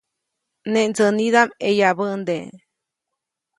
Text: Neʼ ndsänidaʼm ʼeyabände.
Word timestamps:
Neʼ 0.71 0.85
ndsänidaʼm 0.89 1.49
ʼeyabände. 1.61 2.37